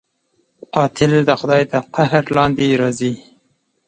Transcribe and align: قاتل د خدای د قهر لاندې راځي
قاتل 0.73 1.11
د 1.25 1.31
خدای 1.39 1.63
د 1.71 1.73
قهر 1.95 2.23
لاندې 2.35 2.67
راځي 2.81 3.13